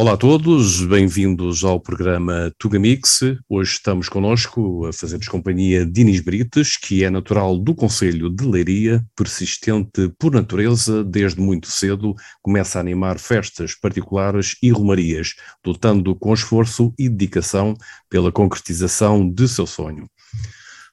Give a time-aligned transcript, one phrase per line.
[0.00, 3.18] Olá a todos, bem-vindos ao programa Tugamix.
[3.48, 8.46] Hoje estamos connosco a fazer-nos companhia de Inês Brites, que é natural do Conselho de
[8.46, 15.34] Leiria, persistente por natureza, desde muito cedo começa a animar festas particulares e romarias,
[15.66, 17.74] lutando com esforço e dedicação
[18.08, 20.08] pela concretização de seu sonho.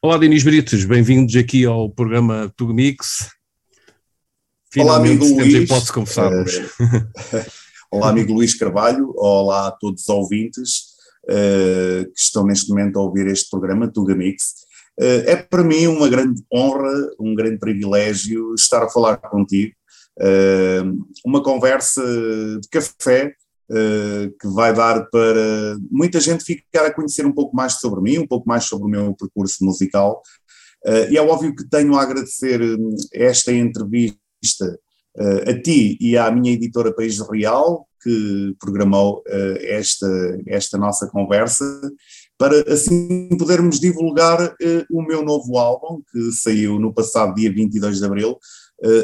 [0.01, 3.29] Olá, Dinis Brites, bem-vindos aqui ao programa Tugamix.
[4.71, 5.63] Finalmente Olá, amigo temos Luís.
[5.63, 6.53] hipótese de conversarmos.
[7.91, 10.96] Olá, amigo Luís Carvalho, olá a todos os ouvintes
[11.29, 14.65] uh, que estão neste momento a ouvir este programa, Tugamix.
[15.00, 19.74] Uh, é para mim uma grande honra, um grande privilégio estar a falar contigo.
[20.19, 22.01] Uh, uma conversa
[22.60, 23.33] de café
[24.39, 28.27] que vai dar para muita gente ficar a conhecer um pouco mais sobre mim, um
[28.27, 30.21] pouco mais sobre o meu percurso musical.
[31.10, 32.61] e é óbvio que tenho a agradecer
[33.11, 34.77] esta entrevista
[35.17, 40.08] a ti e à minha editora País Real, que programou uh, esta,
[40.45, 41.66] esta nossa conversa,
[42.38, 47.97] para assim podermos divulgar uh, o meu novo álbum, que saiu no passado dia 22
[47.97, 48.38] de abril,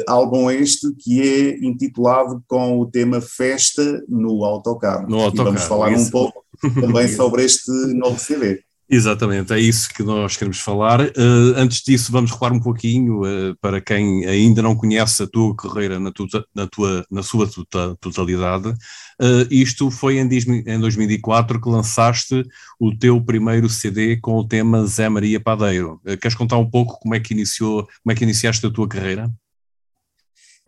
[0.06, 5.08] álbum este que é intitulado com o tema Festa no Autocarro.
[5.08, 5.48] No autocarro.
[5.48, 6.08] E vamos falar isso.
[6.08, 6.44] um pouco
[6.78, 8.62] também sobre este novo CD.
[8.94, 11.00] Exatamente, é isso que nós queremos falar.
[11.00, 15.56] Uh, antes disso, vamos recuar um pouquinho uh, para quem ainda não conhece a tua
[15.56, 18.68] carreira na, tua, na, tua, na sua tota, totalidade.
[18.68, 20.28] Uh, isto foi em,
[20.66, 22.44] em 2004 que lançaste
[22.78, 25.98] o teu primeiro CD com o tema Zé Maria Padeiro.
[26.20, 29.32] queres contar um pouco como é que iniciou, como é que iniciaste a tua carreira?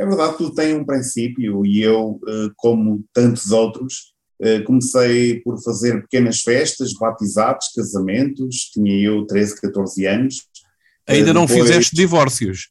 [0.00, 2.18] É verdade, tudo tem um princípio e eu,
[2.56, 4.13] como tantos outros,
[4.66, 10.36] comecei por fazer pequenas festas, batizados, casamentos, tinha eu 13, 14 anos.
[11.06, 11.68] Ainda não Depois...
[11.68, 12.68] fizeste divórcios?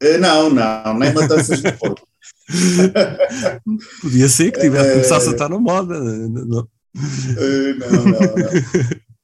[0.00, 2.06] Eh, não, não, nem matanças de porco.
[4.02, 5.98] Podia ser que tivesse, começasse a estar na moda.
[5.98, 6.68] Não, não, não.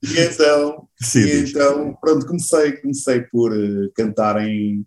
[0.03, 3.53] E então, Sim, e então pronto, comecei, comecei por
[3.95, 4.84] cantar em,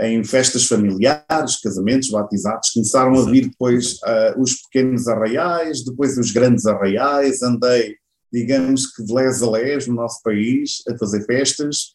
[0.00, 3.28] em festas familiares, casamentos, batizados, começaram Exato.
[3.28, 7.96] a vir depois uh, os pequenos arraiais, depois os grandes arraiais, andei,
[8.32, 11.94] digamos que de les a les no nosso país, a fazer festas,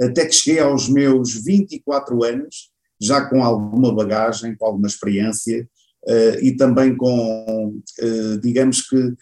[0.00, 2.70] até que cheguei aos meus 24 anos,
[3.00, 5.68] já com alguma bagagem, com alguma experiência,
[6.08, 9.14] uh, e também com, uh, digamos que,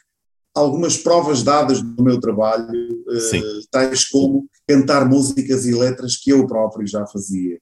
[0.53, 2.67] algumas provas dadas do meu trabalho,
[3.71, 7.57] tais como cantar músicas e letras que eu próprio já fazia.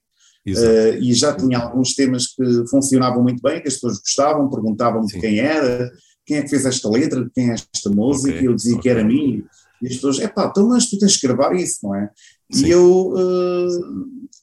[0.47, 5.11] Uh, e já tinha alguns temas que funcionavam muito bem, que as pessoas gostavam, perguntavam-me
[5.19, 5.91] quem era,
[6.25, 8.41] quem é que fez esta letra, quem é esta música, okay.
[8.41, 8.81] e eu dizia okay.
[8.81, 9.43] que era mim,
[9.81, 12.09] e as pessoas, epá, então mas tu tens que gravar isso, não é?
[12.51, 12.65] Sim.
[12.65, 13.67] E eu uh,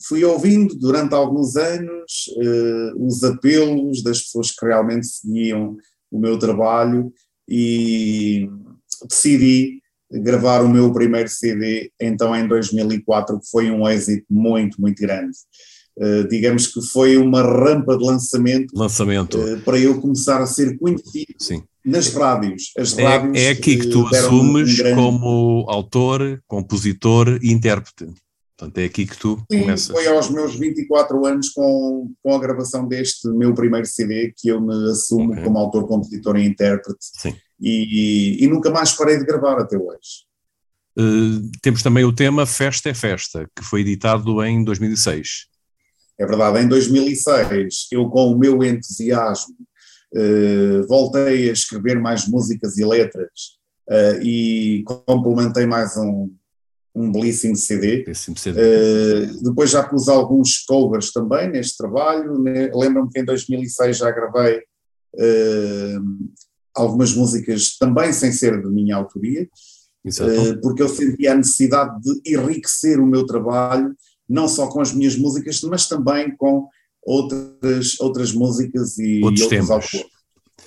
[0.06, 5.76] fui ouvindo durante alguns anos uh, os apelos das pessoas que realmente seguiam
[6.10, 7.12] o meu trabalho
[7.48, 8.48] e
[9.08, 9.80] decidi
[10.10, 15.36] gravar o meu primeiro CD, então em 2004, que foi um êxito muito, muito grande.
[15.98, 19.38] Uh, digamos que foi uma rampa de lançamento, lançamento.
[19.38, 21.62] Uh, para eu começar a ser conhecido Sim.
[21.82, 22.72] nas rádios.
[22.76, 24.94] As é, rádios é aqui que tu assumes um grande...
[24.94, 28.12] como autor, compositor e intérprete.
[28.56, 29.88] Portanto, é aqui que tu Sim, começas.
[29.88, 34.60] foi aos meus 24 anos com, com a gravação deste meu primeiro CD que eu
[34.60, 35.44] me assumo okay.
[35.44, 36.98] como autor, compositor e intérprete.
[37.00, 37.34] Sim.
[37.60, 40.26] E, e, nunca mais parei de gravar até hoje.
[40.98, 45.46] Uh, temos também o tema Festa é Festa, que foi editado em 2006.
[46.18, 49.54] É verdade, em 2006, eu com o meu entusiasmo
[50.14, 53.58] eh, voltei a escrever mais músicas e letras
[53.90, 56.32] eh, e complementei mais um,
[56.94, 58.04] um belíssimo CD.
[58.04, 58.58] Belíssimo CD.
[58.58, 62.38] Eh, depois já pus alguns covers também neste trabalho.
[62.38, 62.70] Né?
[62.74, 64.62] Lembro-me que em 2006 já gravei
[66.74, 69.48] algumas músicas também sem ser de minha autoria,
[70.60, 73.96] porque eu sentia a necessidade de enriquecer o meu trabalho
[74.28, 76.68] não só com as minhas músicas, mas também com
[77.06, 80.06] outras, outras músicas e outros, outros autores.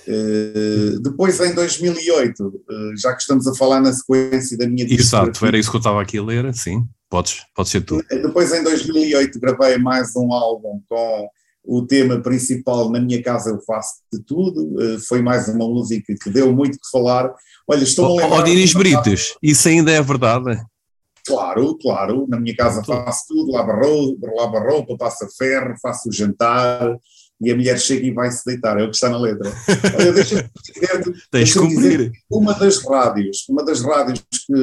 [0.08, 4.86] Uh, depois, em 2008, uh, eh, já que estamos a falar na sequência da minha
[4.90, 8.02] Exato, era isso que eu estava aqui a ler, sim, podes, pode ser tu.
[8.10, 11.28] Eh, depois, em 2008, gravei mais um álbum com
[11.64, 14.74] o tema principal Na Minha Casa Eu Faço de Tudo,
[15.06, 17.30] foi mais uma música que deu muito que falar.
[17.68, 18.40] Olha, estou a lembrar...
[18.40, 20.58] Oh, Dinis Brites, isso ainda é verdade?
[21.26, 22.26] Claro, claro.
[22.28, 26.96] Na minha casa faço tudo, lavo roupa, lavo roupa, passo ferro, faço o jantar
[27.40, 28.78] e a mulher chega e vai se deitar.
[28.78, 29.50] É o que está na letra.
[29.98, 30.50] Olha, deixa
[31.30, 32.12] Tens de cumprir.
[32.30, 34.54] Uma das rádios, uma das rádios que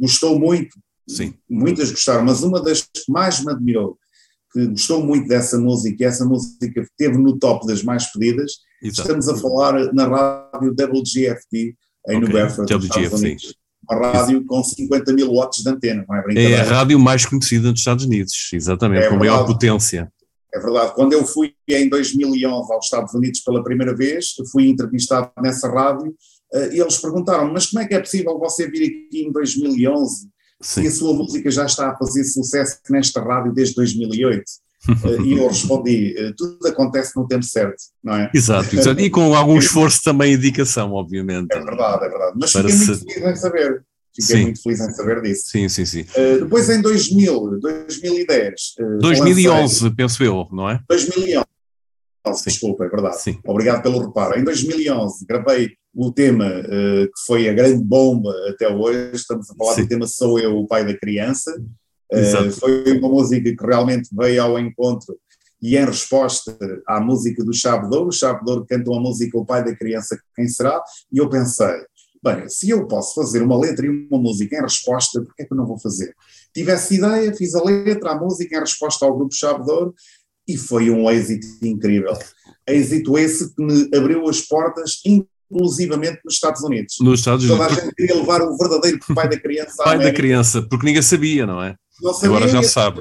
[0.00, 0.78] gostou muito,
[1.08, 1.34] Sim.
[1.50, 3.98] muitas gostaram, mas uma das que mais me admirou,
[4.52, 8.52] que gostou muito dessa música e essa música esteve no top das mais pedidas.
[8.80, 9.02] Exato.
[9.02, 11.76] Estamos a falar na rádio WGFT,
[12.08, 12.18] em okay.
[12.18, 13.54] New Bedford, WGFT.
[13.96, 16.56] Uma rádio com 50 mil watts de antena, não é brincadeira?
[16.56, 20.10] É a rádio mais conhecida nos Estados Unidos, exatamente, é com maior potência.
[20.54, 20.94] É verdade.
[20.94, 26.14] Quando eu fui em 2011 aos Estados Unidos pela primeira vez, fui entrevistado nessa rádio
[26.52, 30.28] eh, e eles perguntaram: Mas como é que é possível você vir aqui em 2011
[30.60, 30.82] Sim.
[30.82, 34.44] e a sua música já está a fazer sucesso nesta rádio desde 2008?
[34.88, 38.30] Eh, e eu respondi: eh, Tudo acontece no tempo certo, não é?
[38.34, 39.00] Exato, exato.
[39.00, 41.52] e com algum esforço também e dedicação, obviamente.
[41.52, 42.36] É verdade, é verdade.
[42.40, 43.84] Mas fiquei muito feliz em saber.
[44.14, 44.42] Fiquei sim.
[44.42, 45.44] muito feliz em saber disso.
[45.46, 46.00] Sim, sim, sim.
[46.02, 48.54] Uh, depois em 2000, 2010.
[48.78, 50.80] Uh, 2011, lancei, penso eu, não é?
[50.88, 51.46] 2011.
[52.34, 52.50] Sim.
[52.50, 53.20] Desculpa, é verdade.
[53.20, 53.38] Sim.
[53.44, 54.38] Obrigado pelo reparo.
[54.38, 59.12] Em 2011 gravei o tema uh, que foi a grande bomba até hoje.
[59.14, 59.82] Estamos a falar Sim.
[59.82, 61.52] do tema Sou Eu, o Pai da Criança.
[62.12, 65.16] Uh, foi uma música que realmente veio ao encontro
[65.62, 69.64] e em resposta à música do Chave o Chave Douro cantou a música O Pai
[69.64, 70.82] da Criança, quem será?
[71.10, 71.86] E eu pensei,
[72.22, 75.46] bem, se eu posso fazer uma letra e uma música em resposta, por que é
[75.46, 76.12] que eu não vou fazer?
[76.52, 79.62] Tive essa ideia, fiz a letra, a música em resposta ao grupo Chave
[80.48, 82.18] e foi um êxito incrível.
[82.66, 86.96] Êxito esse que me abriu as portas, inclusivamente nos Estados Unidos.
[87.00, 87.66] Nos Estados Unidos.
[87.68, 91.02] Toda a gente queria levar o verdadeiro pai da criança Pai da criança, porque ninguém
[91.02, 91.76] sabia, não é?
[92.02, 93.00] Não sabia, Agora já sabe.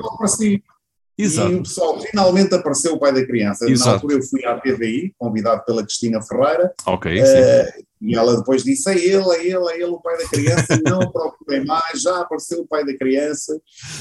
[1.18, 1.51] Exato.
[1.51, 3.69] E o pessoal finalmente apareceu o pai da criança.
[3.69, 3.89] Exato.
[3.89, 6.74] Na altura eu fui à TVI, convidado pela Cristina Ferreira.
[6.86, 7.21] Ok.
[7.21, 10.81] Uh, e ela depois disse: é ele, é ele, é ele o pai da criança.
[10.83, 13.59] Não procurei mais, já apareceu o pai da criança.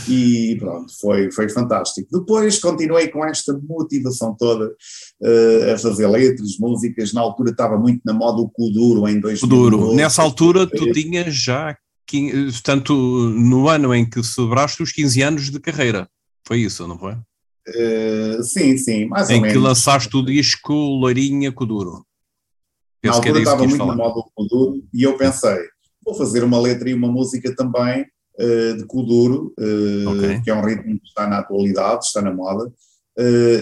[0.08, 2.08] E pronto, foi, foi fantástico.
[2.10, 7.12] Depois continuei com esta motivação toda uh, a fazer letras, músicas.
[7.12, 9.40] Na altura estava muito na moda o Kuduro em 2000.
[9.40, 9.94] Kuduro.
[9.94, 11.76] Nessa altura tu tinhas já.
[12.52, 16.08] Portanto, no ano em que celebraste os 15 anos de carreira.
[16.46, 17.16] Foi isso, não foi?
[17.68, 19.54] Uh, sim, sim, mais em ou menos.
[19.54, 22.04] Em que lançaste o disco Loirinha Kuduro.
[23.04, 25.58] Na altura estava muito na moda o Kuduro e eu pensei,
[26.04, 30.40] vou fazer uma letra e uma música também uh, de Kuduro, uh, okay.
[30.42, 32.70] que é um ritmo que está na atualidade, está na moda.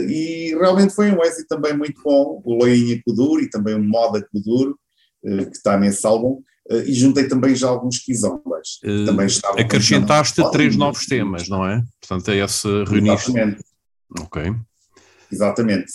[0.09, 4.25] E realmente foi um êxito também muito bom, o Loinha Kuduro e também o Moda
[4.31, 4.79] Kuduro,
[5.21, 6.41] que está nesse álbum.
[6.87, 8.79] E juntei também já alguns quizombas.
[9.07, 9.27] também
[9.59, 11.83] acrescentaste três novos temas, não é?
[12.01, 13.31] Portanto, é esse reuniste.
[13.31, 13.65] Exatamente.
[14.21, 14.55] Ok.
[15.31, 15.93] Exatamente.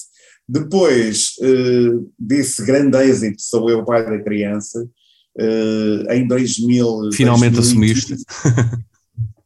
[0.48, 4.84] Depois uh, desse grande êxito, Sou Eu, Pai da Criança,
[5.38, 7.12] uh, em 2000.
[7.14, 8.26] Finalmente 2015, assumiste.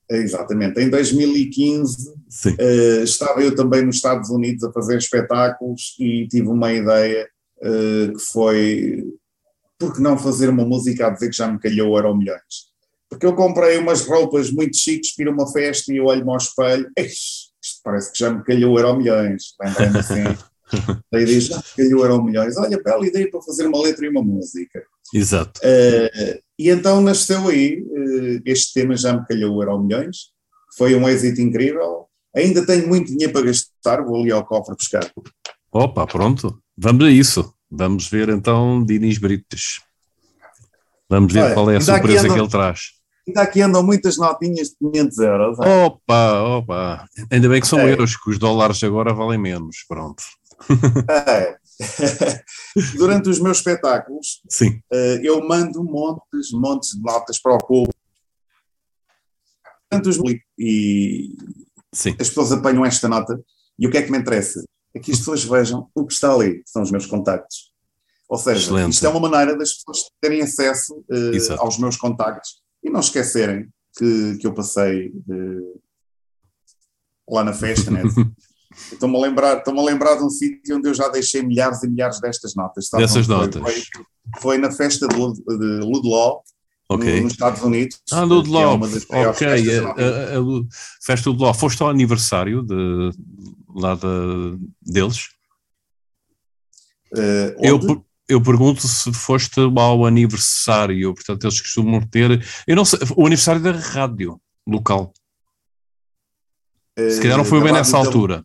[0.09, 0.80] Exatamente.
[0.80, 6.47] Em 2015 uh, eh, estava eu também nos Estados Unidos a fazer espetáculos e tive
[6.47, 7.27] uma ideia
[7.57, 9.03] uh, que foi
[9.77, 12.68] por que não fazer uma música a dizer que já me calhou eram milhões?
[13.09, 16.89] Porque eu comprei umas roupas muito chiques para uma festa e eu olho-me ao espelho,
[16.97, 20.24] isto parece que já me calhou eram milhões, lembrando assim.
[21.13, 22.57] A ideia já calhou eram milhões.
[22.57, 24.83] Olha, bela ideia para fazer uma letra e uma música.
[25.13, 25.62] Exato.
[25.62, 30.31] Uh, e então nasceu aí, uh, este tema já me calhou eram milhões.
[30.77, 32.07] Foi um êxito incrível.
[32.35, 35.09] Ainda tenho muito dinheiro para gastar, vou ali ao cofre buscar.
[35.71, 36.62] Opa, pronto.
[36.77, 37.53] Vamos a isso.
[37.69, 39.81] Vamos ver então Dinis Brites.
[41.09, 42.79] Vamos ver Olha, qual é a surpresa andam, que ele traz.
[43.27, 45.59] Ainda aqui andam muitas notinhas de 500 euros.
[45.59, 47.05] Opa, opa.
[47.31, 47.91] Ainda bem que são é.
[47.91, 49.77] euros, que os dólares agora valem menos.
[49.87, 50.23] Pronto.
[51.27, 51.55] É.
[52.97, 54.81] Durante os meus espetáculos, Sim.
[54.91, 57.94] Uh, eu mando montes, montes de notas para o público.
[60.57, 61.35] E
[61.94, 62.15] Sim.
[62.19, 63.39] as pessoas apanham esta nota
[63.77, 64.63] e o que é que me interessa?
[64.97, 67.71] É que as pessoas vejam o que está ali, são os meus contactos.
[68.27, 68.94] Ou seja, Excelente.
[68.94, 73.69] isto é uma maneira das pessoas terem acesso uh, aos meus contactos e não esquecerem
[73.95, 75.81] que, que eu passei uh,
[77.30, 78.01] lá na festa, né?
[78.92, 81.87] Estou-me a lembrar, estou-me a lembrar de um sítio onde eu já deixei milhares e
[81.87, 82.89] milhares destas notas.
[82.92, 83.61] Dessas foi, notas.
[83.61, 83.83] Foi,
[84.39, 86.44] foi, na festa de, de Ludlow,
[86.87, 87.21] okay.
[87.21, 87.99] nos Estados Unidos.
[88.11, 88.80] Ah, Ludlow,
[89.11, 89.47] é ok.
[89.47, 90.44] A, a, a,
[91.01, 91.54] festa Ludlow.
[91.56, 93.09] Foste ao aniversário de,
[93.77, 95.29] lá de, deles?
[97.13, 102.99] Uh, eu, eu pergunto se foste ao aniversário, portanto eles costumam ter, eu não sei,
[103.15, 105.13] o aniversário da rádio local.
[106.97, 108.43] Se calhar não foi bem nessa altura.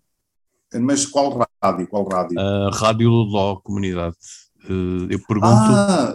[0.74, 1.88] Mas qual rádio?
[1.88, 2.38] Qual rádio?
[2.38, 4.14] A Rádio Ló Comunidade.
[4.64, 5.48] Uh, eu pergunto.
[5.48, 6.14] Ah,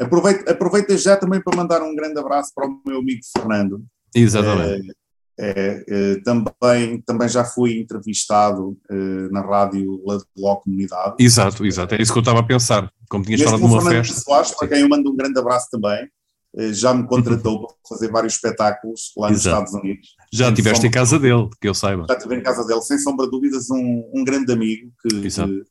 [0.00, 3.84] aproveita, aproveita já também para mandar um grande abraço para o meu amigo Fernando.
[4.14, 4.94] Exatamente.
[5.38, 10.02] É, é, também, também já fui entrevistado uh, na rádio
[10.36, 11.16] Ló Comunidade.
[11.18, 11.94] Exato, exato.
[11.94, 12.90] É isso que eu estava a pensar.
[13.08, 14.20] Como tinhas falado de uma Fernando festa.
[14.20, 16.08] Soares, para quem eu mando um grande abraço também.
[16.56, 20.08] eh, já me contratou para fazer vários espetáculos lá nos Estados Unidos.
[20.32, 22.06] Já estiveste em casa dele, que eu saiba.
[22.08, 25.64] Já estive em casa dele, sem sombra de dúvidas, um, um grande amigo que, que,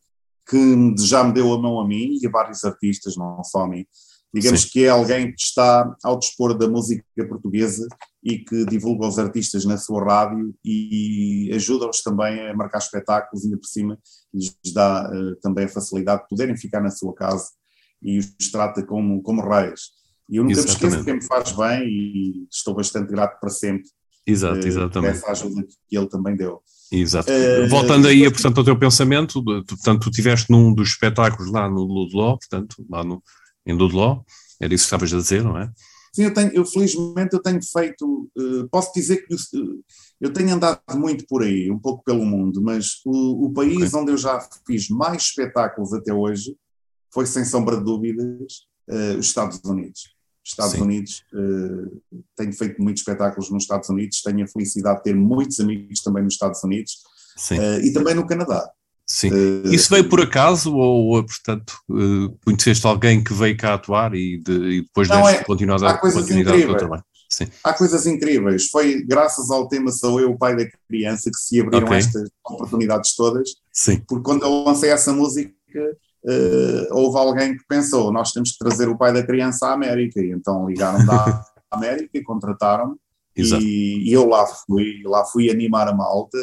[0.48, 3.68] que, já me deu a mão a mim e a vários artistas, não só a
[3.68, 3.84] mim.
[4.36, 4.70] Digamos Sim.
[4.70, 7.88] que é alguém que está ao dispor da música portuguesa
[8.22, 13.58] e que divulga os artistas na sua rádio e ajuda-os também a marcar espetáculos, ainda
[13.58, 13.98] por cima
[14.34, 17.48] lhes dá uh, também a facilidade de poderem ficar na sua casa
[18.04, 19.92] e os trata como, como reis.
[20.30, 20.84] E eu nunca Exatamente.
[20.84, 23.88] me esqueço que me faz bem e estou bastante grato para sempre.
[24.28, 25.18] Exato, uh, exatamente.
[25.18, 26.62] Essa ajuda que ele também deu.
[26.92, 27.32] Exato.
[27.32, 31.84] Uh, Voltando aí, portanto, ao teu pensamento, portanto, tu estiveste num dos espetáculos lá no
[31.84, 33.24] Ludló, portanto, lá no,
[33.66, 34.22] em Ludló,
[34.60, 35.72] era isso que estavas a dizer, não é?
[36.16, 39.84] Sim, eu tenho, eu felizmente eu tenho feito, uh, posso dizer que uh,
[40.22, 44.00] eu tenho andado muito por aí, um pouco pelo mundo, mas o, o país okay.
[44.00, 46.56] onde eu já fiz mais espetáculos até hoje
[47.14, 50.16] foi, sem sombra de dúvidas, uh, os Estados Unidos.
[50.42, 50.82] Estados Sim.
[50.84, 51.24] Unidos,
[52.38, 56.24] tenho feito muitos espetáculos nos Estados Unidos, tenho a felicidade de ter muitos amigos também
[56.24, 56.98] nos Estados Unidos
[57.84, 58.72] e também no Canadá.
[59.08, 59.30] Sim.
[59.32, 64.38] Uh, Isso veio por acaso ou, portanto, uh, conheceste alguém que veio cá atuar e,
[64.40, 67.04] de, e depois não, deste é, continuar a dar continuidade ao trabalho?
[67.30, 67.48] Sim.
[67.64, 68.68] Há coisas incríveis.
[68.68, 71.98] Foi graças ao tema Sou Eu, o pai da criança, que se abriram okay.
[71.98, 73.50] estas oportunidades todas.
[73.72, 74.02] Sim.
[74.08, 78.90] Porque quando eu lancei essa música, uh, houve alguém que pensou: nós temos que trazer
[78.90, 80.20] o pai da criança à América.
[80.20, 82.96] E então ligaram da América e contrataram-me.
[83.38, 86.38] E, e, eu lá fui, lá fui animar a malta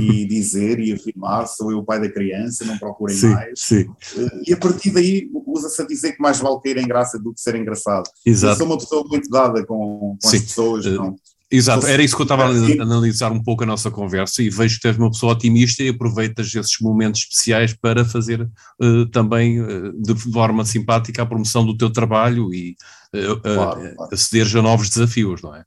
[0.00, 3.60] e dizer e afirmar sou eu o pai da criança, não procurem sim, mais.
[3.60, 3.86] Sim.
[4.16, 7.32] Eh, e a partir daí usa-se a dizer que mais vale cair em graça do
[7.32, 8.08] que ser engraçado.
[8.24, 8.54] Exato.
[8.54, 10.86] Eu sou uma pessoa muito dada com, com as pessoas.
[10.86, 11.16] Uh, não.
[11.50, 14.76] Exato, era isso que eu estava a analisar um pouco a nossa conversa e vejo
[14.76, 18.40] que tu és uma pessoa otimista e aproveitas esses momentos especiais para fazer
[18.80, 22.74] uh, também uh, de forma simpática a promoção do teu trabalho e
[23.14, 24.14] uh, claro, claro.
[24.14, 25.62] acederes a novos desafios, não é?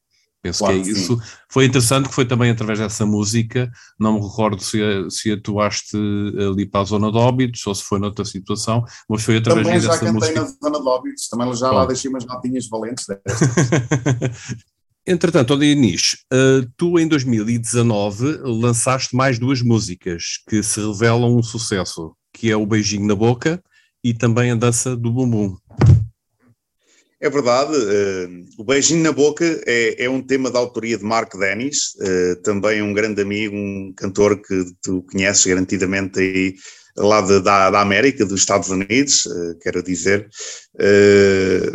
[0.45, 1.19] Penso claro, que é isso.
[1.49, 3.67] Foi interessante que foi também através dessa música,
[3.99, 4.77] não me recordo se,
[5.09, 5.97] se atuaste
[6.37, 9.81] ali para a zona de Óbidos ou se foi noutra situação, mas foi através também
[9.81, 10.33] dessa música.
[10.35, 11.75] Também já cantei na zona de Óbidos, também já Bom.
[11.75, 13.07] lá deixei umas notinhas valentes
[15.07, 22.15] Entretanto, Diniz, uh, tu em 2019 lançaste mais duas músicas que se revelam um sucesso,
[22.31, 23.63] que é o Beijinho na Boca
[24.03, 25.57] e também a Dança do Bumbum.
[27.21, 31.33] É verdade, uh, o Beijinho na Boca é, é, um tema da autoria de Mark
[31.37, 36.55] Dennis, uh, também um grande amigo, um cantor que tu conheces garantidamente aí
[36.97, 40.27] lá de, da, da, América, dos Estados Unidos, uh, quero dizer,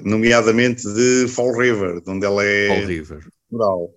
[0.04, 3.20] nomeadamente de Fall River, de onde ele é Fall River.
[3.50, 3.90] rural.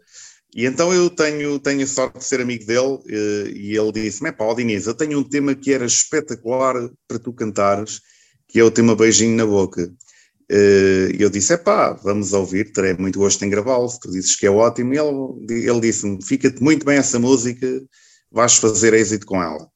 [0.56, 3.00] E então eu tenho, tenho a sorte de ser amigo dele
[3.54, 6.76] e ele disse-me, pá, Diniz, eu tenho um tema que era espetacular
[7.08, 8.00] para tu cantares,
[8.48, 9.92] que é o tema Beijinho na Boca.
[10.56, 13.90] Eh, e eu disse: é pá, vamos ouvir, terei muito gosto em gravá-lo.
[14.00, 14.94] Tu dizes que é ótimo.
[14.94, 17.68] E ele, ele disse-me: fica-te muito bem essa música,
[18.32, 19.68] vais fazer êxito com ela.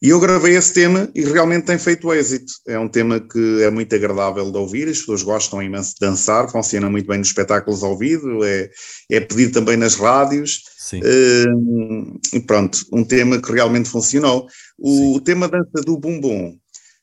[0.00, 2.52] E eu gravei esse tema e realmente tem feito êxito.
[2.66, 6.50] É um tema que é muito agradável de ouvir, as pessoas gostam imenso de dançar,
[6.50, 8.68] funciona muito bem nos espetáculos ao vivo, é,
[9.10, 10.62] é pedido também nas rádios.
[11.00, 14.46] Uh, e pronto, um tema que realmente funcionou.
[14.76, 16.58] O, o tema dança do bumbum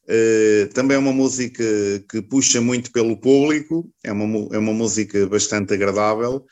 [0.10, 1.64] Uh, também é uma música
[2.10, 6.44] que puxa muito pelo público, é uma, é uma música bastante agradável,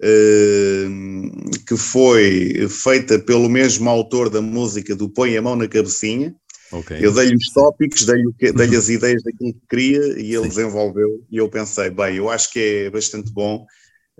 [0.00, 6.34] uh, que foi feita pelo mesmo autor da música do Põe a Mão na Cabecinha.
[6.72, 7.04] Okay.
[7.04, 10.48] Eu dei-lhe os tópicos, dei-lhe dei as ideias daquilo que queria e ele Sim.
[10.48, 11.22] desenvolveu.
[11.30, 13.66] E eu pensei, bem, eu acho que é bastante bom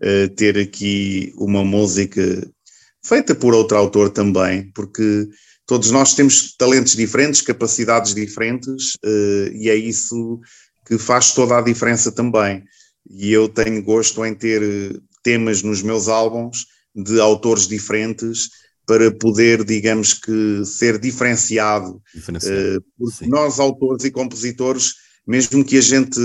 [0.03, 2.23] uh, ter aqui uma música
[3.03, 5.29] feita por outro autor também, porque
[5.73, 10.39] todos nós temos talentos diferentes, capacidades diferentes, uh, e é isso
[10.87, 12.63] que faz toda a diferença também.
[13.09, 18.51] E eu tenho gosto em ter eh, temas nos meus álbuns de autores diferentes
[18.87, 22.03] para poder, digamos que, ser diferenciado.
[22.15, 23.31] diferenciado uh, porque sim.
[23.31, 24.93] nós, autores e compositores,
[25.27, 26.21] mesmo que a gente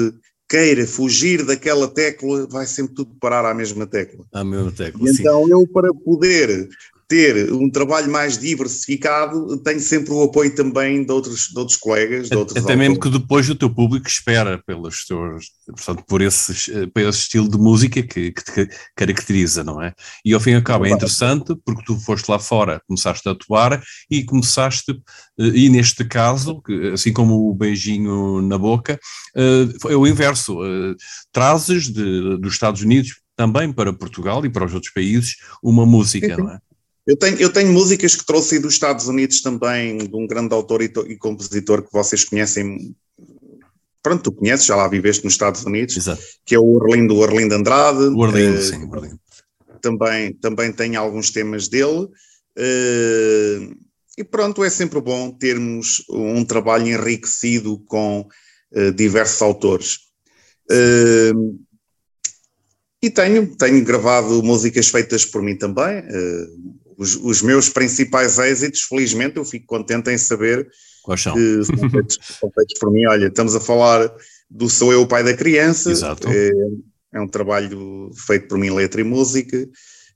[0.50, 4.26] queira fugir daquela tecla, vai sempre tudo parar à mesma tecla.
[4.34, 6.68] À mesma tecla, Então eu, para poder
[7.08, 12.30] ter um trabalho mais diversificado, tenho sempre o apoio também de outros, de outros colegas,
[12.30, 16.88] de outros Até mesmo que depois o teu público espera pelos teus, portanto, por esse,
[16.88, 19.94] por esse estilo de música que, que te caracteriza, não é?
[20.26, 23.32] E ao fim e ao cabo é interessante porque tu foste lá fora, começaste a
[23.32, 24.92] atuar e começaste,
[25.40, 26.62] eh, e neste caso,
[26.94, 29.00] assim como o beijinho na boca,
[29.34, 30.96] eh, é o inverso, eh,
[31.32, 36.36] trazes de, dos Estados Unidos também para Portugal e para os outros países uma música,
[36.36, 36.60] não é?
[37.08, 40.82] Eu tenho, eu tenho músicas que trouxe dos Estados Unidos também, de um grande autor
[40.82, 42.94] e, e compositor que vocês conhecem
[44.08, 46.22] pronto, tu conheces, já lá viveste nos Estados Unidos, Exato.
[46.46, 48.04] que é o Orlindo, o Orlindo Andrade.
[48.04, 49.20] O Orlindo, uh, sim, o Orlindo.
[49.82, 52.08] Também, também tem alguns temas dele.
[52.58, 53.76] Uh,
[54.18, 58.28] e pronto, é sempre bom termos um trabalho enriquecido com
[58.72, 59.98] uh, diversos autores.
[60.72, 61.60] Uh,
[63.02, 66.00] e tenho, tenho gravado músicas feitas por mim também.
[66.00, 70.68] Uh, os, os, meus principais êxitos, felizmente, eu fico contente em saber
[71.04, 71.34] Quais são?
[71.34, 73.06] que são feitos, são feitos por mim.
[73.06, 74.12] Olha, estamos a falar
[74.50, 75.92] do Sou Eu o Pai da Criança.
[75.92, 76.28] Exato.
[76.28, 76.52] É,
[77.14, 79.68] é um trabalho feito por mim, letra e música.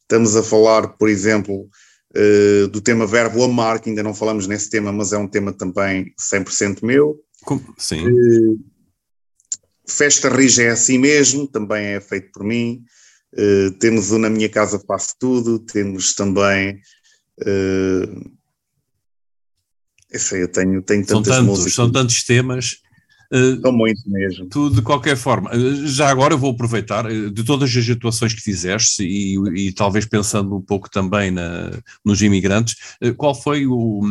[0.02, 1.70] Estamos a falar, por exemplo,
[2.16, 5.54] uh, do tema Verbo Amar, que ainda não falamos nesse tema, mas é um tema
[5.54, 7.20] também 100% meu.
[7.78, 8.08] Sim.
[8.08, 8.60] Uh,
[9.88, 12.84] Festa Rija é assim mesmo, também é feito por mim.
[13.34, 16.82] Uh, temos o Na Minha Casa Faço Tudo, temos também.
[17.40, 18.32] Uh,
[20.34, 21.74] eu tenho, tenho são tantas tantos, músicas.
[21.74, 22.82] São tantos temas.
[23.34, 24.50] Uh, são muito mesmo.
[24.50, 25.50] Tu, de qualquer forma,
[25.86, 30.62] já agora vou aproveitar de todas as atuações que fizeste e, e talvez pensando um
[30.62, 31.72] pouco também na,
[32.04, 32.76] nos imigrantes,
[33.16, 34.02] qual foi o,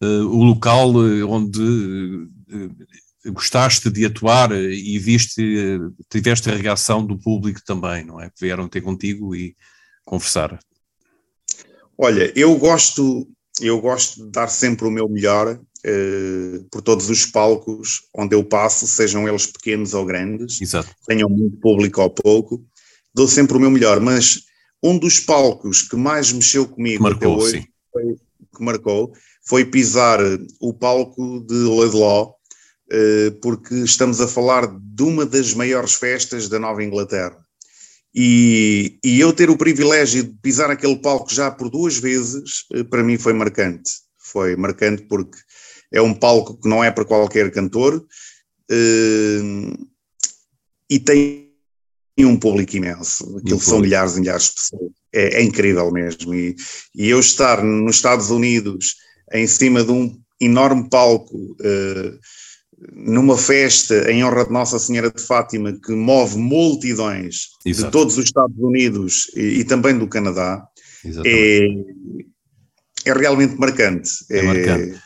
[0.00, 0.92] o local
[1.28, 2.28] onde
[3.26, 5.78] gostaste de atuar e viste,
[6.10, 8.30] tiveste a reação do público também, não é?
[8.40, 9.56] Vieram ter contigo e
[10.04, 10.58] conversar.
[11.96, 13.28] Olha, eu gosto,
[13.60, 18.44] eu gosto de dar sempre o meu melhor eh, por todos os palcos onde eu
[18.44, 20.94] passo, sejam eles pequenos ou grandes, Exato.
[21.08, 22.64] tenham muito público ou pouco,
[23.12, 24.42] dou sempre o meu melhor, mas
[24.80, 28.16] um dos palcos que mais mexeu comigo marcou, até hoje, foi,
[28.56, 29.12] que marcou,
[29.44, 30.20] foi pisar
[30.60, 32.41] o palco de Laidlaw, eh,
[33.40, 37.42] porque estamos a falar de uma das maiores festas da Nova Inglaterra.
[38.14, 42.84] E, e, eu ter o privilégio de pisar aquele palco já por duas vezes, eh,
[42.84, 43.90] para mim foi marcante.
[44.18, 45.38] Foi marcante porque
[45.90, 48.04] é um palco que não é para qualquer cantor
[48.70, 49.40] eh,
[50.90, 51.50] e tem
[52.18, 53.38] um público imenso.
[53.38, 54.92] Aquilo são milhares e milhares de pessoas.
[55.10, 56.34] É, é incrível mesmo.
[56.34, 56.54] E,
[56.94, 58.96] e, eu estar nos Estados Unidos
[59.32, 61.56] em cima de um enorme palco.
[62.92, 67.86] Numa festa em honra de Nossa Senhora de Fátima que move multidões Exato.
[67.86, 70.66] de todos os Estados Unidos e, e também do Canadá,
[71.24, 71.66] é,
[73.04, 74.10] é, realmente marcante.
[74.30, 75.00] É, é marcante.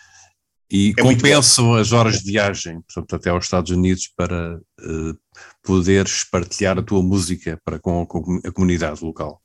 [0.70, 5.18] E é compensam as horas de viagem, portanto, até aos Estados Unidos para uh,
[5.62, 9.40] poderes partilhar a tua música para com, com a comunidade local.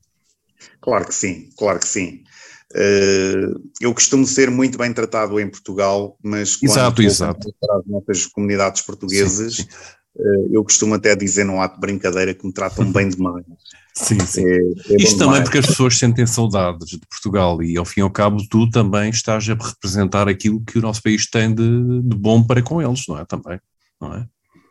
[0.79, 2.23] Claro que sim, claro que sim.
[2.71, 7.53] Uh, eu costumo ser muito bem tratado em Portugal, mas quando exato, exato.
[7.59, 9.69] para as nossas comunidades portuguesas, sim, sim.
[10.15, 13.45] Uh, eu costumo até dizer num ato de brincadeira que me tratam bem demais.
[13.93, 14.45] Sim, sim.
[14.45, 14.57] É,
[14.93, 15.43] é Isto também demais.
[15.43, 19.09] porque as pessoas sentem saudades de Portugal e ao fim e ao cabo tu também
[19.09, 23.05] estás a representar aquilo que o nosso país tem de, de bom para com eles,
[23.07, 23.25] não é?
[23.25, 23.59] Também,
[23.99, 24.25] não é?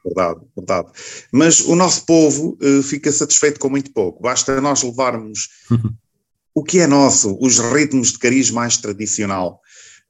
[0.04, 0.88] Verdade, verdade.
[1.30, 4.22] Mas o nosso povo uh, fica satisfeito com muito pouco.
[4.22, 5.48] Basta nós levarmos
[6.54, 9.60] o que é nosso, os ritmos de cariz mais tradicional,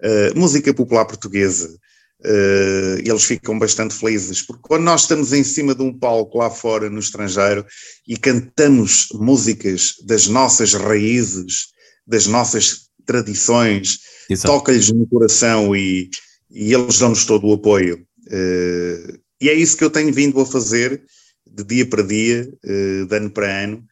[0.02, 5.74] uh, música popular portuguesa, uh, eles ficam bastante felizes, porque quando nós estamos em cima
[5.74, 7.64] de um palco lá fora no estrangeiro
[8.08, 11.68] e cantamos músicas das nossas raízes,
[12.06, 13.98] das nossas tradições,
[14.42, 16.08] toca-lhes no coração e,
[16.50, 18.04] e eles dão-nos todo o apoio.
[18.26, 21.02] Uh, e é isso que eu tenho vindo a fazer
[21.50, 23.84] de dia para dia, de ano para ano,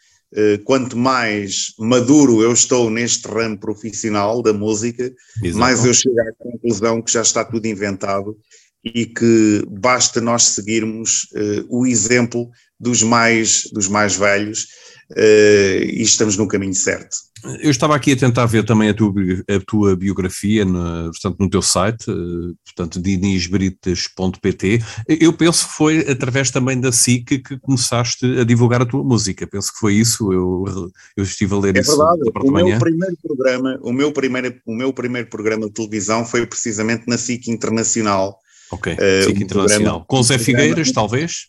[0.65, 5.13] quanto mais maduro eu estou neste ramo profissional da música,
[5.43, 5.59] Exato.
[5.59, 8.37] mais eu chego à conclusão que já está tudo inventado
[8.85, 14.69] e que basta nós seguirmos uh, o exemplo dos mais, dos mais velhos
[15.17, 17.29] e estamos no caminho certo.
[17.61, 19.13] Eu estava aqui a tentar ver também a tua,
[19.49, 24.83] a tua biografia, no, portanto, no teu site, uh, portanto, dinisbrites.pt.
[25.07, 29.47] Eu penso que foi através também da SIC que começaste a divulgar a tua música.
[29.47, 31.93] Penso que foi isso, eu, eu estive a ler é isso.
[31.93, 36.25] É verdade, o meu primeiro programa, o meu primeiro, o meu primeiro programa de televisão
[36.25, 38.37] foi precisamente na SIC Internacional.
[38.71, 40.05] Ok, uh, SIC um Internacional.
[40.07, 41.47] Com Zé Figueiras, talvez?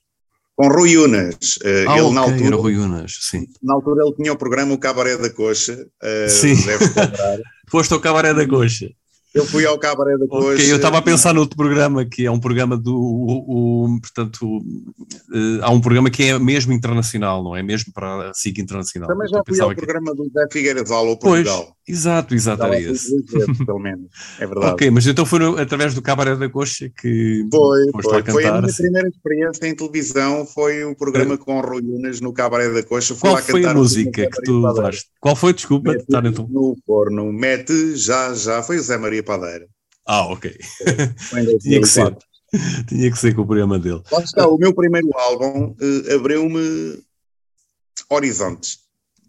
[0.59, 1.55] Com Rui Unas.
[1.63, 3.47] Uh, ah, ele, okay, na altura, Rui Unas, sim.
[3.63, 5.87] Na altura ele tinha o programa O Cabaré da Coxa.
[6.03, 6.53] Uh, sim.
[7.71, 8.89] Foste ao Cabaré da Coxa.
[9.33, 10.55] Eu fui ao Cabaré da Coxa.
[10.55, 12.95] Okay, eu estava a pensar no outro programa, que é um programa do.
[12.95, 17.61] O, o, portanto, uh, há um programa que é mesmo internacional, não é?
[17.61, 19.07] Mesmo para a SIC Internacional.
[19.07, 19.75] Também já fui ao que...
[19.75, 21.63] programa do Zé Figueiredo ao Portugal.
[21.63, 23.23] Pois, exato, exato, era esse.
[23.31, 24.07] Vezes, pelo menos,
[24.39, 24.73] é verdade.
[24.73, 27.45] ok, mas então foi no, através do Cabaré da Coxa que.
[27.51, 28.23] Foi, foi.
[28.23, 32.69] foi a minha primeira experiência em televisão, foi o programa com Rui Lunas no Cabaré
[32.69, 33.13] da Coxa.
[33.13, 35.05] Qual foi a música que tu levaste?
[35.19, 35.91] Qual foi, desculpa?
[35.91, 36.05] Mete
[36.49, 39.67] no forno, mete já, já, foi o Zé Maria Maria Padeira.
[40.05, 40.51] Ah, ok.
[41.61, 42.17] Tinha que ser.
[42.87, 44.01] Tinha que ser com o programa dele.
[44.11, 47.03] Lá está, o meu primeiro álbum uh, abriu-me
[48.09, 48.79] horizontes.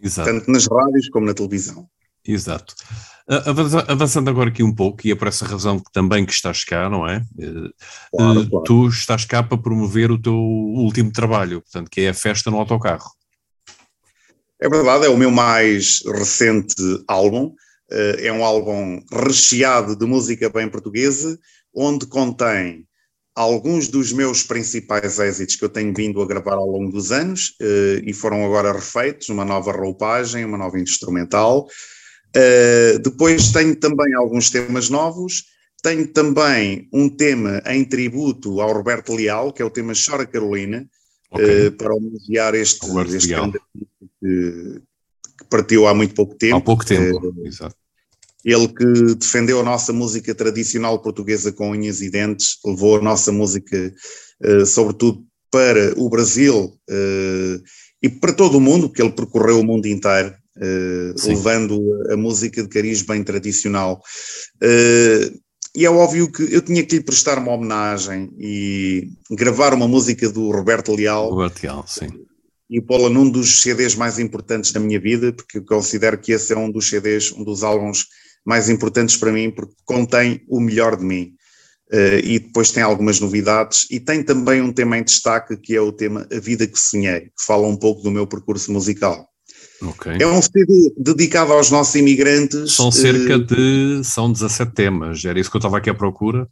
[0.03, 0.31] Exato.
[0.31, 1.87] Tanto nas rádios como na televisão.
[2.27, 2.75] Exato.
[3.87, 6.89] Avançando agora aqui um pouco, e é por essa razão que também que estás cá,
[6.89, 7.23] não é?
[7.39, 7.71] Eh,
[8.11, 8.65] claro, claro.
[8.65, 12.59] Tu estás cá para promover o teu último trabalho, portanto, que é a festa no
[12.59, 13.11] autocarro.
[14.61, 16.75] É verdade, é o meu mais recente
[17.07, 17.55] álbum.
[17.91, 21.39] Eh, é um álbum recheado de música bem portuguesa,
[21.75, 22.87] onde contém
[23.35, 27.55] alguns dos meus principais êxitos que eu tenho vindo a gravar ao longo dos anos
[27.61, 31.67] eh, e foram agora refeitos, uma nova roupagem, uma nova instrumental.
[32.35, 35.45] Eh, depois tenho também alguns temas novos,
[35.83, 40.87] tenho também um tema em tributo ao Roberto Leal, que é o tema Chora Carolina,
[41.31, 41.71] okay.
[41.73, 43.29] para homenagear este, este
[44.21, 44.83] que,
[45.39, 46.57] que partiu há muito pouco tempo.
[46.57, 47.80] Há pouco tempo, exato.
[48.45, 53.31] Ele que defendeu a nossa música tradicional portuguesa com unhas e dentes, levou a nossa
[53.31, 53.93] música,
[54.43, 57.63] uh, sobretudo, para o Brasil uh,
[58.03, 62.63] e para todo o mundo, porque ele percorreu o mundo inteiro, uh, levando a música
[62.63, 64.01] de cariz bem tradicional.
[65.75, 70.31] e é óbvio que eu tinha que lhe prestar uma homenagem e gravar uma música
[70.31, 71.31] do Roberto Leal.
[71.31, 72.09] Roberto Leal, sim
[72.71, 76.53] e pô-la num dos CDs mais importantes da minha vida, porque eu considero que esse
[76.53, 78.07] é um dos CDs, um dos álbuns
[78.45, 81.33] mais importantes para mim, porque contém o melhor de mim.
[81.93, 85.81] Uh, e depois tem algumas novidades e tem também um tema em destaque que é
[85.81, 89.29] o tema A Vida que Sonhei, que fala um pouco do meu percurso musical.
[89.83, 90.19] Okay.
[90.21, 92.75] É um CD dedicado aos nossos imigrantes.
[92.75, 94.03] São cerca uh, de.
[94.05, 96.47] são 17 temas, era isso que eu estava aqui à procura.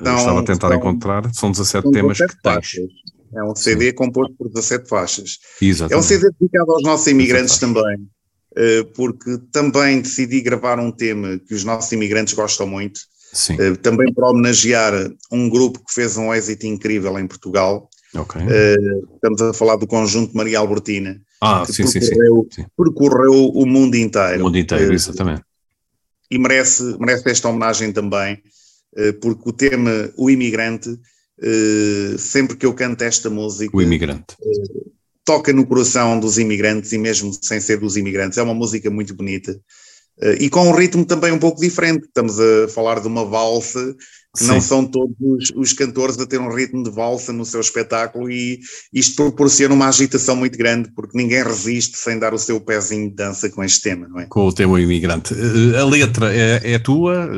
[0.00, 1.34] Então, estava a tentar são, encontrar.
[1.34, 2.80] São 17 são temas 17 que faixas.
[2.80, 3.12] tens.
[3.34, 3.94] É um CD Sim.
[3.94, 5.38] composto por 17 faixas.
[5.60, 5.94] Exatamente.
[5.94, 8.08] É um CD dedicado aos nossos imigrantes também.
[8.56, 13.00] Eh, porque também decidi gravar um tema que os nossos imigrantes gostam muito,
[13.32, 13.56] Sim.
[13.58, 14.92] Eh, também para homenagear
[15.30, 17.88] um grupo que fez um êxito incrível em Portugal.
[18.14, 18.42] Okay.
[18.42, 22.68] Uh, estamos a falar do conjunto Maria Albertina, ah, que sim, percorreu, sim, sim.
[22.76, 24.42] percorreu o mundo inteiro.
[24.42, 25.42] O mundo inteiro, exatamente.
[26.30, 28.42] E merece, merece esta homenagem também,
[29.22, 30.94] porque o tema O Imigrante,
[32.18, 33.74] sempre que eu canto esta música.
[33.74, 34.36] O Imigrante
[35.24, 38.38] toca no coração dos imigrantes e mesmo sem ser dos imigrantes.
[38.38, 39.52] É uma música muito bonita
[40.22, 42.06] uh, e com um ritmo também um pouco diferente.
[42.06, 43.94] Estamos a falar de uma valsa
[44.34, 44.46] Sim.
[44.46, 45.14] não são todos
[45.54, 49.88] os, cantores a ter um ritmo de valsa no seu espetáculo e isto proporciona uma
[49.88, 53.82] agitação muito grande porque ninguém resiste sem dar o seu pezinho de dança com este
[53.82, 54.26] tema, não é?
[54.26, 55.34] Com o tema imigrante.
[55.34, 57.28] Eh, a letra é, é tua?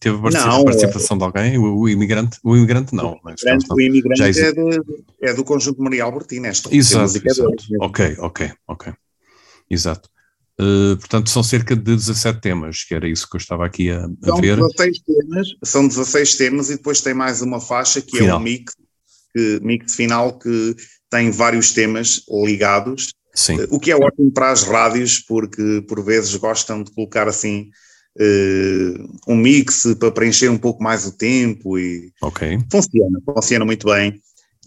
[0.00, 1.18] Teve não, participação é...
[1.18, 1.58] de alguém?
[1.58, 2.38] O, o, imigrante?
[2.42, 3.12] O imigrante não.
[3.12, 4.80] O imigrante, o imigrante é, de,
[5.22, 6.48] é, do conjunto Maria Albertina.
[6.48, 7.54] Esta exato, exato.
[7.80, 8.92] ok, ok, ok.
[9.70, 10.10] Exato.
[10.60, 14.04] Uh, portanto, são cerca de 17 temas, que era isso que eu estava aqui a,
[14.04, 14.56] a são ver.
[14.56, 18.36] 16 temas, são 16 temas e depois tem mais uma faixa que final.
[18.36, 18.74] é o mix,
[19.34, 20.76] que, mix final que
[21.08, 23.14] tem vários temas ligados,
[23.48, 27.70] uh, o que é ótimo para as rádios, porque por vezes gostam de colocar assim
[28.18, 32.58] uh, um mix para preencher um pouco mais o tempo e okay.
[32.70, 34.20] funciona, funciona muito bem.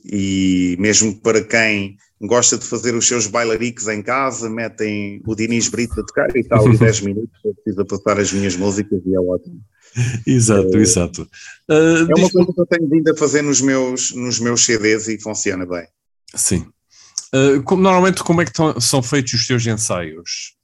[0.04, 5.68] E mesmo para quem gosta de fazer os seus bailaricos em casa, metem o Diniz
[5.68, 9.14] Brito a tocar e tal, e 10 minutos eu preciso passar as minhas músicas e
[9.14, 9.62] é ótimo.
[10.26, 11.22] Exato, uh, exato.
[11.70, 15.08] Uh, é uma coisa que eu tenho vindo a fazer nos meus, nos meus CDs
[15.08, 15.86] e funciona bem.
[16.34, 16.66] Sim.
[17.36, 20.56] Uh, como, normalmente, como é que são feitos os teus ensaios?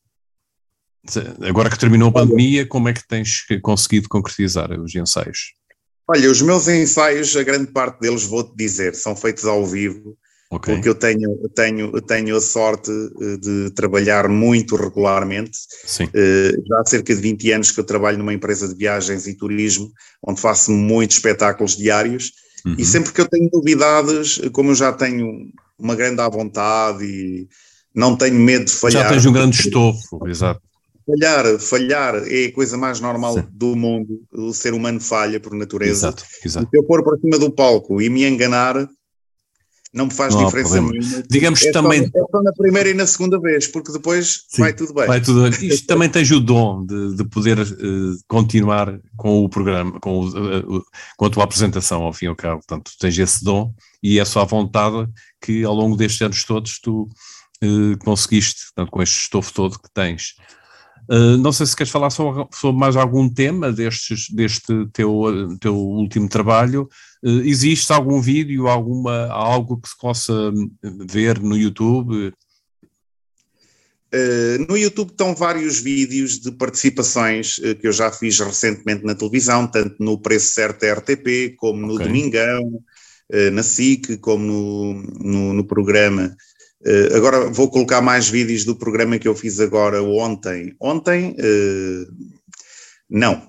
[1.41, 5.53] Agora que terminou a pandemia, como é que tens conseguido concretizar os ensaios?
[6.07, 10.17] Olha, os meus ensaios, a grande parte deles, vou-te dizer, são feitos ao vivo
[10.51, 10.73] Okay.
[10.73, 15.55] Porque eu tenho, tenho, tenho a sorte eh, de trabalhar muito regularmente.
[15.85, 16.05] Sim.
[16.05, 19.35] Uh, já há cerca de 20 anos que eu trabalho numa empresa de viagens e
[19.35, 19.91] turismo,
[20.25, 22.31] onde faço muitos espetáculos diários.
[22.65, 22.75] Uhum.
[22.79, 27.47] E sempre que eu tenho novidades, como eu já tenho uma grande à vontade e
[27.93, 29.03] não tenho medo de falhar.
[29.03, 30.61] Já tens um grande estofo, exato.
[31.05, 33.47] Falhar, falhar é a coisa mais normal Sim.
[33.51, 34.21] do mundo.
[34.31, 36.07] O ser humano falha por natureza.
[36.07, 36.67] Exato, exato.
[36.69, 38.87] Se eu pôr para cima do palco e me enganar,
[39.93, 41.23] não me faz não diferença nenhuma.
[41.29, 42.01] Digamos é também.
[42.01, 45.07] Só, é só na primeira e na segunda vez, porque depois Sim, vai tudo bem.
[45.07, 45.67] Vai tudo bem.
[45.67, 50.77] Isto também tens o dom de, de poder uh, continuar com o programa, com, o,
[50.77, 50.83] uh,
[51.17, 52.57] com a tua apresentação, ao fim e ao cabo.
[52.57, 55.07] Portanto, tens esse dom e é só a vontade
[55.41, 57.09] que ao longo destes anos todos tu
[57.63, 60.35] uh, conseguiste, portanto, com este estofo todo que tens.
[61.39, 66.29] Não sei se queres falar sobre, sobre, mais algum tema destes, deste teu, teu último
[66.29, 66.87] trabalho.
[67.21, 70.33] Uh, existe algum vídeo, alguma, algo que se possa
[70.81, 72.33] ver no YouTube?
[74.13, 79.15] Uh, no YouTube estão vários vídeos de participações uh, que eu já fiz recentemente na
[79.15, 82.07] televisão, tanto no Preço Certo RTP, como no okay.
[82.07, 82.83] Domingão,
[83.51, 86.35] na SIC, como no, no, no programa.
[87.15, 90.75] agora vou colocar mais vídeos do programa que eu fiz agora ontem.
[90.79, 91.35] Ontem,
[93.07, 93.47] não,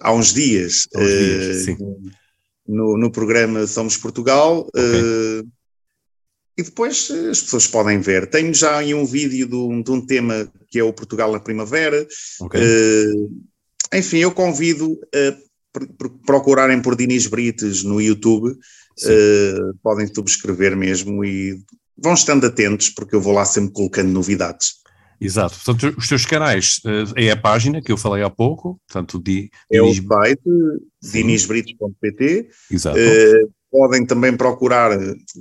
[0.00, 1.66] há uns dias, há uns dias
[2.68, 4.68] no, no programa Somos Portugal.
[4.68, 5.44] Okay.
[6.58, 8.30] E depois as pessoas podem ver.
[8.30, 11.38] Tenho já aí um vídeo de um, de um tema que é o Portugal na
[11.38, 12.06] Primavera.
[12.40, 12.60] Okay.
[12.62, 13.30] Uh,
[13.92, 15.36] enfim, eu convido a
[16.26, 18.50] procurarem por Dinis Brites no YouTube.
[18.50, 21.60] Uh, podem subscrever mesmo e
[21.98, 24.76] vão estando atentos, porque eu vou lá sempre colocando novidades.
[25.20, 25.54] Exato.
[25.56, 29.50] Portanto, os teus canais eh, é a página que eu falei há pouco, portanto, di,
[29.70, 29.98] é Dinis...
[29.98, 30.40] o site
[31.02, 32.48] dinisbrites.pt.
[32.70, 32.98] Exato.
[32.98, 34.90] Uh, podem também procurar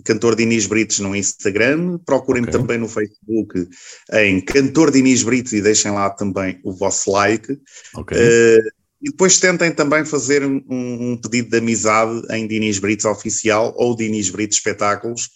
[0.03, 2.53] Cantor Dinis Brites no Instagram, procurem okay.
[2.53, 3.67] também no Facebook
[4.13, 7.57] em Cantor Dinis Brites e deixem lá também o vosso like.
[7.95, 8.17] Okay.
[8.17, 13.73] Uh, e depois tentem também fazer um, um, pedido de amizade em Dinis Brites Oficial
[13.77, 15.29] ou Dinis Brites Espetáculos,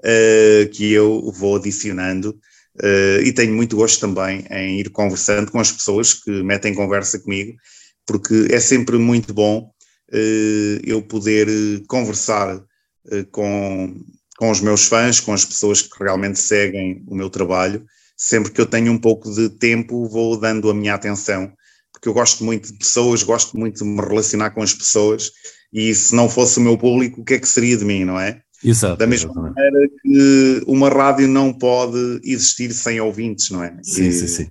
[0.00, 2.38] uh, que eu vou adicionando.
[2.82, 7.20] Uh, e tenho muito gosto também em ir conversando com as pessoas que metem conversa
[7.20, 7.56] comigo,
[8.04, 9.70] porque é sempre muito bom
[10.12, 11.46] uh, eu poder
[11.86, 13.94] conversar uh, com,
[14.36, 17.84] com os meus fãs, com as pessoas que realmente seguem o meu trabalho.
[18.16, 21.52] Sempre que eu tenho um pouco de tempo, vou dando a minha atenção,
[21.92, 25.30] porque eu gosto muito de pessoas, gosto muito de me relacionar com as pessoas,
[25.72, 28.18] e se não fosse o meu público, o que é que seria de mim, não
[28.18, 28.40] é?
[28.64, 29.54] Exato, da mesma exatamente.
[29.54, 33.76] maneira que uma rádio não pode existir sem ouvintes, não é?
[33.82, 34.48] Sim, e, sim, sim.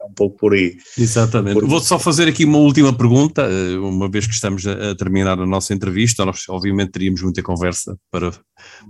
[0.00, 0.76] É um pouco por aí.
[0.96, 1.54] Exatamente.
[1.54, 1.66] Por...
[1.66, 5.46] Vou só fazer aqui uma última pergunta, eh, uma vez que estamos a, terminar a
[5.46, 8.30] nossa entrevista, nós obviamente teríamos muita conversa para,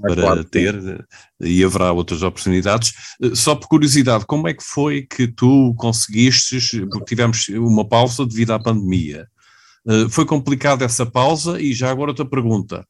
[0.03, 0.99] para claro, ter sim.
[1.41, 2.93] e haverá outras oportunidades.
[3.23, 6.59] Eh, só por curiosidade, como é que foi que tu conseguiste,
[6.91, 9.27] porque tivemos uma pausa devido à pandemia,
[9.89, 12.85] eh, foi complicada essa pausa e já agora outra pergunta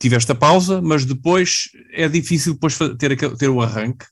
[0.00, 4.06] tiveste a pausa, mas depois é difícil depois ter, ter o arranque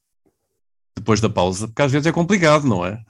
[0.96, 3.00] depois da pausa, porque às vezes é complicado, não é?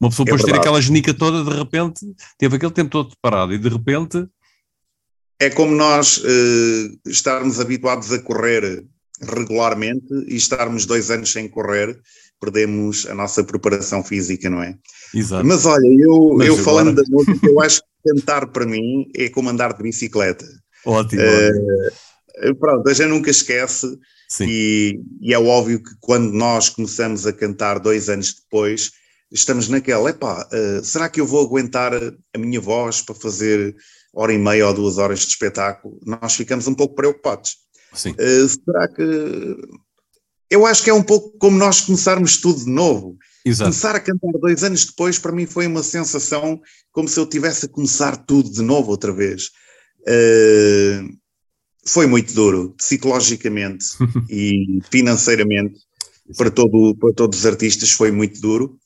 [0.00, 2.00] Uma pessoa é depois ter aquela genica toda, de repente,
[2.36, 4.26] teve aquele tempo todo parado e de repente.
[5.40, 8.84] É como nós uh, estarmos habituados a correr
[9.20, 12.00] regularmente e estarmos dois anos sem correr,
[12.40, 14.76] perdemos a nossa preparação física, não é?
[15.14, 15.46] Exato.
[15.46, 16.64] Mas olha, eu, Mas eu agora...
[16.64, 20.46] falando da música, eu acho que cantar para mim é como andar de bicicleta.
[20.84, 21.22] Ótimo.
[21.22, 22.07] Uh,
[22.58, 23.86] pronto, a gente nunca esquece
[24.40, 28.90] e, e, é óbvio que quando nós começamos a cantar dois anos depois,
[29.32, 33.74] estamos naquela, epá, uh, será que eu vou aguentar a minha voz para fazer
[34.12, 35.98] hora e meia ou duas horas de espetáculo?
[36.04, 37.56] Nós ficamos um pouco preocupados.
[37.94, 38.10] Sim.
[38.12, 39.56] Uh, será que...
[40.50, 43.16] Eu acho que é um pouco como nós começarmos tudo de novo.
[43.44, 43.70] Exato.
[43.70, 47.66] Começar a cantar dois anos depois, para mim foi uma sensação como se eu tivesse
[47.66, 49.50] a começar tudo de novo outra vez.
[50.00, 51.18] Uh,
[51.88, 53.86] foi muito duro, psicologicamente
[54.28, 55.80] e financeiramente,
[56.36, 58.78] para, todo, para todos os artistas foi muito duro.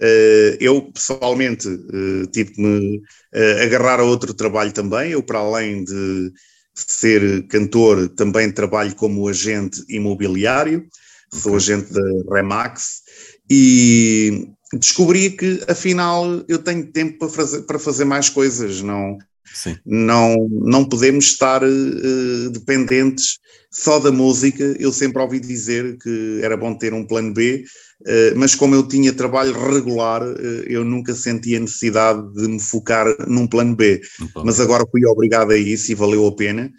[0.00, 5.12] Uh, eu, pessoalmente, uh, tive que me uh, agarrar a outro trabalho também.
[5.12, 6.32] Eu, para além de
[6.74, 10.86] ser cantor, também trabalho como agente imobiliário,
[11.32, 12.02] sou agente da
[12.34, 13.02] Remax
[13.48, 18.80] e descobri que, afinal, eu tenho tempo para fazer, para fazer mais coisas.
[18.82, 19.16] Não,
[19.54, 19.76] Sim.
[19.86, 23.38] Não, não podemos estar uh, dependentes
[23.70, 24.64] só da música.
[24.80, 27.64] Eu sempre ouvi dizer que era bom ter um plano B,
[28.02, 30.36] uh, mas como eu tinha trabalho regular, uh,
[30.66, 34.00] eu nunca senti a necessidade de me focar num plano B.
[34.44, 36.70] Mas agora fui obrigado a isso e valeu a pena,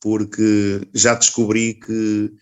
[0.00, 2.32] porque já descobri que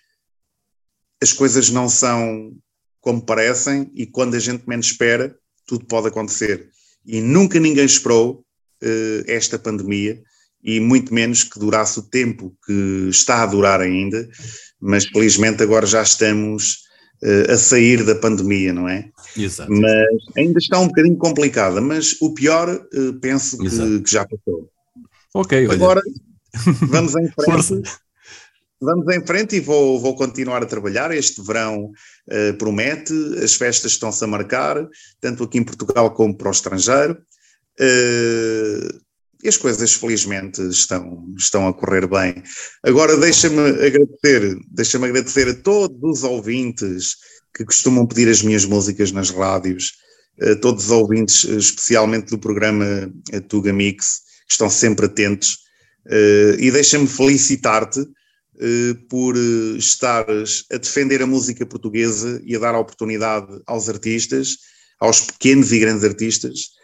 [1.22, 2.52] as coisas não são
[2.98, 6.70] como parecem e quando a gente menos espera, tudo pode acontecer.
[7.04, 8.42] E nunca ninguém esperou
[9.26, 10.22] esta pandemia
[10.62, 14.28] e muito menos que durasse o tempo que está a durar ainda,
[14.80, 16.84] mas felizmente agora já estamos
[17.22, 19.08] uh, a sair da pandemia, não é?
[19.36, 19.72] Exato.
[19.72, 24.70] Mas ainda está um bocadinho complicada, mas o pior uh, penso que, que, já passou.
[25.34, 25.74] Ok, olha.
[25.74, 26.02] Agora
[26.88, 27.90] vamos em frente.
[28.82, 31.14] Vamos em frente e vou, vou continuar a trabalhar.
[31.14, 31.90] Este verão
[32.28, 33.12] uh, promete,
[33.42, 34.88] as festas estão-se a marcar,
[35.20, 37.18] tanto aqui em Portugal como para o estrangeiro.
[37.80, 39.00] Uh,
[39.42, 42.42] e as coisas felizmente estão, estão a correr bem.
[42.82, 47.16] Agora deixa-me agradecer, deixa-me agradecer a todos os ouvintes
[47.54, 49.94] que costumam pedir as minhas músicas nas rádios,
[50.40, 53.10] a todos os ouvintes, especialmente do programa
[53.48, 55.58] Tuga Mix, que estão sempre atentos,
[56.06, 59.36] uh, e deixa-me felicitar-te uh, por
[59.78, 64.56] estares a defender a música portuguesa e a dar oportunidade aos artistas,
[65.00, 66.79] aos pequenos e grandes artistas, eh,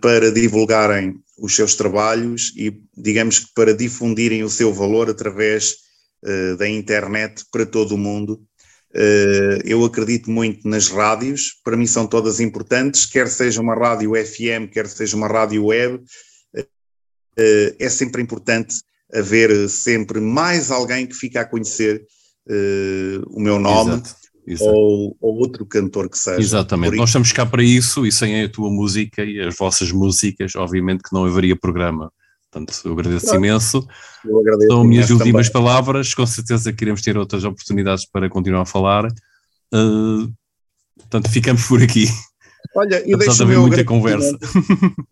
[0.00, 5.76] para divulgarem os seus trabalhos e, digamos que, para difundirem o seu valor através
[6.24, 8.42] uh, da internet para todo o mundo.
[8.94, 14.12] Uh, eu acredito muito nas rádios, para mim são todas importantes, quer seja uma rádio
[14.12, 16.02] FM, quer seja uma rádio web,
[17.78, 18.76] é sempre importante
[19.12, 22.02] haver sempre mais alguém que fique a conhecer
[23.28, 23.92] o meu nome.
[23.92, 24.25] Exato
[24.60, 26.40] ou, ou, outro cantor que seja.
[26.40, 30.54] Exatamente, nós estamos cá para isso e sem a tua música e as vossas músicas,
[30.54, 32.12] obviamente que não haveria programa.
[32.50, 33.38] Portanto, eu agradeço Pronto.
[33.38, 33.88] imenso.
[34.24, 35.64] Eu agradeço São minhas últimas também.
[35.64, 39.06] palavras, com certeza que iremos ter outras oportunidades para continuar a falar.
[39.74, 40.32] Uh,
[40.96, 42.06] portanto, ficamos por aqui.
[42.74, 44.36] Olha, e deixo, o meu conversa.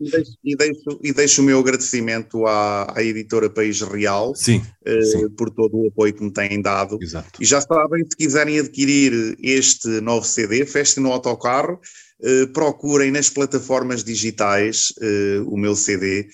[0.00, 4.62] E, deixo, e, deixo, e deixo o meu agradecimento à, à editora País Real sim,
[4.86, 5.28] uh, sim.
[5.30, 6.98] por todo o apoio que me têm dado.
[7.00, 7.42] Exato.
[7.42, 11.80] E já sabem, se quiserem adquirir este novo CD, festem no autocarro,
[12.20, 16.28] uh, procurem nas plataformas digitais uh, o meu CD,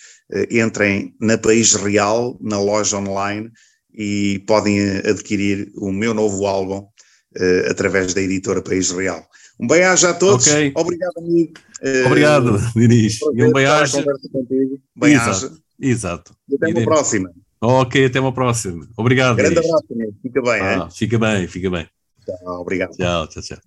[0.50, 3.50] entrem na País Real, na loja online,
[3.92, 6.86] e podem adquirir o meu novo álbum
[7.68, 9.24] através da editora País Real.
[9.60, 10.46] Um bem-aja a todos.
[10.46, 10.72] Okay.
[10.74, 11.52] Obrigado, amigo.
[11.82, 13.18] Eh, Obrigado, Dinis.
[13.34, 14.02] E um bem-aja.
[14.96, 15.46] Bem-aja.
[15.46, 15.62] Exato.
[15.78, 16.34] Exato.
[16.48, 17.30] E até uma próxima.
[17.60, 18.88] Ok, até uma próxima.
[18.96, 19.36] Obrigado.
[19.36, 20.14] Grande abraço, amigo.
[20.22, 21.86] Fica bem, ah, Fica bem, fica bem.
[22.24, 22.96] Tchau, obrigado.
[22.96, 23.58] Tchau, tchau, tchau.